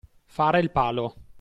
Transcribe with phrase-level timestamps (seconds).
[0.25, 1.13] Fare il palo.